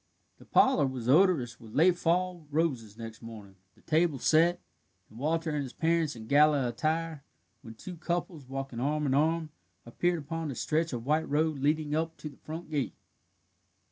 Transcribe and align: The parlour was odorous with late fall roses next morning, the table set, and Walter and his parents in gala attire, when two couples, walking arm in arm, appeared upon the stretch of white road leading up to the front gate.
The 0.39 0.45
parlour 0.45 0.87
was 0.87 1.07
odorous 1.07 1.59
with 1.59 1.75
late 1.75 1.95
fall 1.95 2.47
roses 2.49 2.97
next 2.97 3.21
morning, 3.21 3.55
the 3.75 3.81
table 3.81 4.17
set, 4.17 4.59
and 5.11 5.19
Walter 5.19 5.51
and 5.51 5.61
his 5.61 5.73
parents 5.73 6.15
in 6.15 6.25
gala 6.25 6.67
attire, 6.69 7.23
when 7.61 7.75
two 7.75 7.97
couples, 7.97 8.49
walking 8.49 8.79
arm 8.79 9.05
in 9.05 9.13
arm, 9.13 9.51
appeared 9.85 10.17
upon 10.17 10.47
the 10.47 10.55
stretch 10.55 10.91
of 10.91 11.05
white 11.05 11.29
road 11.29 11.59
leading 11.59 11.93
up 11.93 12.17
to 12.17 12.29
the 12.29 12.37
front 12.37 12.71
gate. 12.71 12.95